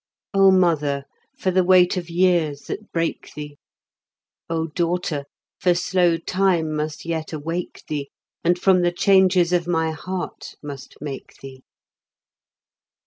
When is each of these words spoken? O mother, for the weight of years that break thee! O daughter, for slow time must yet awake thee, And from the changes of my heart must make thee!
O 0.33 0.49
mother, 0.49 1.03
for 1.37 1.51
the 1.51 1.63
weight 1.63 1.95
of 1.95 2.09
years 2.09 2.61
that 2.61 2.91
break 2.91 3.31
thee! 3.35 3.59
O 4.49 4.65
daughter, 4.65 5.25
for 5.59 5.75
slow 5.75 6.17
time 6.17 6.75
must 6.75 7.05
yet 7.05 7.31
awake 7.33 7.83
thee, 7.87 8.09
And 8.43 8.57
from 8.57 8.81
the 8.81 8.91
changes 8.91 9.53
of 9.53 9.67
my 9.67 9.91
heart 9.91 10.55
must 10.63 10.95
make 11.01 11.35
thee! 11.39 11.61